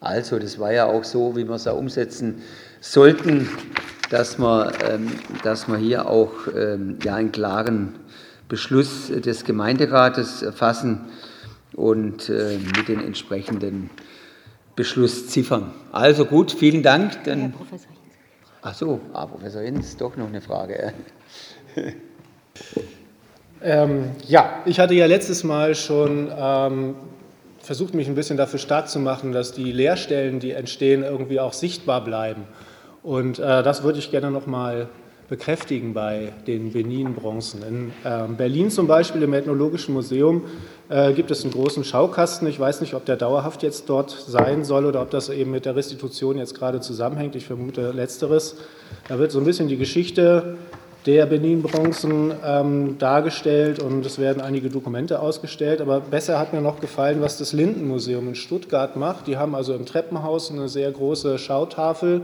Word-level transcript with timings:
Also, 0.00 0.38
das 0.38 0.58
war 0.58 0.72
ja 0.72 0.86
auch 0.86 1.04
so, 1.04 1.36
wie 1.36 1.46
wir 1.46 1.56
es 1.56 1.66
auch 1.66 1.76
umsetzen 1.76 2.42
sollten, 2.80 3.48
dass 4.08 4.38
wir, 4.38 4.72
ähm, 4.90 5.08
dass 5.44 5.68
wir 5.68 5.76
hier 5.76 6.08
auch 6.08 6.32
ähm, 6.56 6.98
ja, 7.04 7.14
einen 7.16 7.32
klaren 7.32 7.94
Beschluss 8.48 9.08
des 9.08 9.44
Gemeinderates 9.44 10.44
fassen 10.54 11.02
und 11.74 12.28
äh, 12.28 12.58
mit 12.76 12.88
den 12.88 13.00
entsprechenden 13.00 13.90
Beschlussziffern. 14.74 15.72
Also 15.92 16.24
gut, 16.24 16.52
vielen 16.52 16.82
Dank. 16.82 17.22
Dann, 17.24 17.40
Herr 17.40 17.48
Professor 17.50 17.90
Hinz. 17.90 18.16
Ach 18.62 18.74
so, 18.74 19.00
ah, 19.12 19.26
Professor 19.26 19.60
Hinz, 19.60 19.96
doch 19.96 20.16
noch 20.16 20.28
eine 20.28 20.40
Frage. 20.40 20.94
ähm, 23.62 24.10
ja, 24.26 24.62
ich 24.64 24.80
hatte 24.80 24.94
ja 24.94 25.06
letztes 25.06 25.44
Mal 25.44 25.74
schon 25.74 26.32
ähm, 26.34 26.94
versucht, 27.70 27.94
mich 27.94 28.08
ein 28.08 28.16
bisschen 28.16 28.36
dafür 28.36 28.58
stark 28.58 28.88
zu 28.88 28.98
machen, 28.98 29.30
dass 29.30 29.52
die 29.52 29.70
Leerstellen, 29.70 30.40
die 30.40 30.50
entstehen, 30.50 31.04
irgendwie 31.04 31.38
auch 31.38 31.52
sichtbar 31.52 32.02
bleiben. 32.02 32.42
Und 33.04 33.38
äh, 33.38 33.62
das 33.62 33.84
würde 33.84 34.00
ich 34.00 34.10
gerne 34.10 34.32
noch 34.32 34.48
mal 34.48 34.88
bekräftigen 35.28 35.94
bei 35.94 36.32
den 36.48 36.72
Benin-Bronzen. 36.72 37.62
In 37.62 37.92
äh, 38.02 38.26
Berlin 38.36 38.70
zum 38.72 38.88
Beispiel 38.88 39.22
im 39.22 39.32
Ethnologischen 39.32 39.94
Museum 39.94 40.46
äh, 40.88 41.12
gibt 41.12 41.30
es 41.30 41.44
einen 41.44 41.52
großen 41.52 41.84
Schaukasten. 41.84 42.48
Ich 42.48 42.58
weiß 42.58 42.80
nicht, 42.80 42.94
ob 42.94 43.04
der 43.04 43.14
dauerhaft 43.14 43.62
jetzt 43.62 43.88
dort 43.88 44.10
sein 44.10 44.64
soll 44.64 44.84
oder 44.84 45.00
ob 45.00 45.10
das 45.10 45.28
eben 45.28 45.52
mit 45.52 45.64
der 45.64 45.76
Restitution 45.76 46.38
jetzt 46.38 46.56
gerade 46.56 46.80
zusammenhängt. 46.80 47.36
Ich 47.36 47.46
vermute 47.46 47.92
letzteres. 47.92 48.56
Da 49.06 49.20
wird 49.20 49.30
so 49.30 49.38
ein 49.38 49.44
bisschen 49.44 49.68
die 49.68 49.76
Geschichte 49.76 50.56
der 51.06 51.26
Benin-Bronzen 51.26 52.32
ähm, 52.44 52.98
dargestellt 52.98 53.78
und 53.78 54.04
es 54.04 54.18
werden 54.18 54.42
einige 54.42 54.68
Dokumente 54.68 55.20
ausgestellt. 55.20 55.80
Aber 55.80 56.00
besser 56.00 56.38
hat 56.38 56.52
mir 56.52 56.60
noch 56.60 56.80
gefallen, 56.80 57.20
was 57.20 57.38
das 57.38 57.52
Lindenmuseum 57.52 58.28
in 58.28 58.34
Stuttgart 58.34 58.96
macht. 58.96 59.26
Die 59.26 59.36
haben 59.36 59.54
also 59.54 59.74
im 59.74 59.86
Treppenhaus 59.86 60.50
eine 60.50 60.68
sehr 60.68 60.90
große 60.90 61.38
Schautafel 61.38 62.22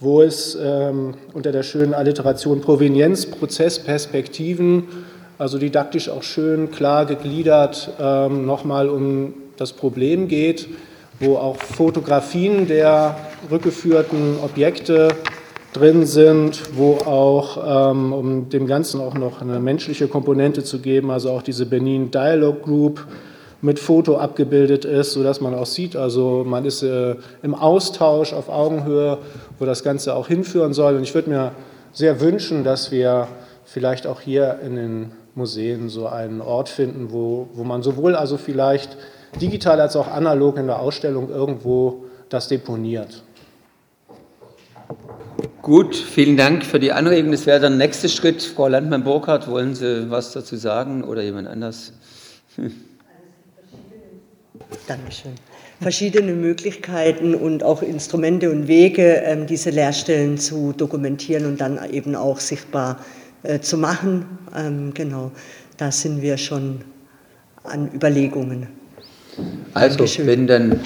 wo 0.00 0.22
es 0.22 0.56
ähm, 0.60 1.14
unter 1.32 1.52
der 1.52 1.62
schönen 1.62 1.94
Alliteration 1.94 2.60
Provenienz, 2.60 3.26
Prozess, 3.26 3.78
Perspektiven, 3.78 4.84
also 5.38 5.58
didaktisch 5.58 6.08
auch 6.08 6.22
schön 6.22 6.70
klar 6.70 7.06
gegliedert, 7.06 7.90
ähm, 8.00 8.44
nochmal 8.44 8.88
um 8.88 9.34
das 9.56 9.72
Problem 9.72 10.28
geht, 10.28 10.68
wo 11.20 11.36
auch 11.36 11.56
Fotografien 11.56 12.66
der 12.66 13.16
rückgeführten 13.50 14.38
Objekte 14.42 15.08
drin 15.74 16.06
sind, 16.06 16.76
wo 16.76 16.98
auch, 17.04 17.90
ähm, 17.92 18.12
um 18.12 18.48
dem 18.48 18.66
Ganzen 18.66 19.00
auch 19.00 19.14
noch 19.14 19.42
eine 19.42 19.58
menschliche 19.58 20.08
Komponente 20.08 20.64
zu 20.64 20.78
geben, 20.78 21.10
also 21.10 21.30
auch 21.30 21.42
diese 21.42 21.66
Benin 21.66 22.10
Dialogue 22.10 22.60
Group, 22.60 23.06
mit 23.60 23.78
Foto 23.78 24.18
abgebildet 24.18 24.84
ist, 24.84 25.12
sodass 25.12 25.40
man 25.40 25.54
auch 25.54 25.64
sieht, 25.64 25.96
also 25.96 26.44
man 26.46 26.66
ist 26.66 26.82
äh, 26.82 27.16
im 27.42 27.54
Austausch 27.54 28.34
auf 28.34 28.50
Augenhöhe, 28.50 29.16
wo 29.58 29.64
das 29.64 29.82
Ganze 29.82 30.14
auch 30.14 30.28
hinführen 30.28 30.74
soll. 30.74 30.96
Und 30.96 31.02
ich 31.02 31.14
würde 31.14 31.30
mir 31.30 31.52
sehr 31.92 32.20
wünschen, 32.20 32.62
dass 32.62 32.92
wir 32.92 33.26
vielleicht 33.64 34.06
auch 34.06 34.20
hier 34.20 34.58
in 34.62 34.76
den 34.76 35.12
Museen 35.34 35.88
so 35.88 36.06
einen 36.06 36.42
Ort 36.42 36.68
finden, 36.68 37.10
wo, 37.10 37.48
wo 37.54 37.64
man 37.64 37.82
sowohl 37.82 38.14
also 38.14 38.36
vielleicht 38.36 38.98
digital 39.40 39.80
als 39.80 39.96
auch 39.96 40.08
analog 40.08 40.58
in 40.58 40.66
der 40.66 40.80
Ausstellung 40.80 41.30
irgendwo 41.30 42.04
das 42.28 42.48
deponiert. 42.48 43.22
Gut, 45.64 45.96
vielen 45.96 46.36
Dank 46.36 46.62
für 46.62 46.78
die 46.78 46.92
Anregung. 46.92 47.32
Das 47.32 47.46
wäre 47.46 47.58
der 47.58 47.70
nächste 47.70 48.10
Schritt. 48.10 48.42
Frau 48.42 48.68
Landmann-Burkhardt, 48.68 49.48
wollen 49.48 49.74
Sie 49.74 50.10
was 50.10 50.32
dazu 50.32 50.56
sagen 50.56 51.02
oder 51.02 51.22
jemand 51.22 51.48
anders? 51.48 51.94
Hm. 52.56 52.70
Dankeschön. 54.86 55.32
Verschiedene 55.80 56.34
Möglichkeiten 56.34 57.34
und 57.34 57.62
auch 57.62 57.80
Instrumente 57.80 58.50
und 58.50 58.68
Wege, 58.68 59.22
ähm, 59.24 59.46
diese 59.46 59.70
Lehrstellen 59.70 60.36
zu 60.36 60.74
dokumentieren 60.76 61.46
und 61.46 61.62
dann 61.62 61.78
eben 61.90 62.14
auch 62.14 62.40
sichtbar 62.40 63.02
äh, 63.42 63.60
zu 63.60 63.78
machen. 63.78 64.26
Ähm, 64.54 64.92
genau, 64.92 65.32
da 65.78 65.90
sind 65.90 66.20
wir 66.20 66.36
schon 66.36 66.82
an 67.62 67.90
Überlegungen. 67.94 68.66
Also, 69.72 70.04
wenn 70.26 70.46
dann 70.46 70.80